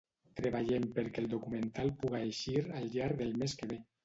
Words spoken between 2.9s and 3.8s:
llarg del mes que